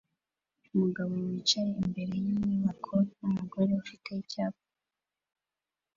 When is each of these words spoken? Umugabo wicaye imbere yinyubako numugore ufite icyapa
Umugabo 0.73 1.11
wicaye 1.27 1.71
imbere 1.83 2.13
yinyubako 2.23 2.93
numugore 3.19 3.71
ufite 3.81 4.09
icyapa 4.23 4.63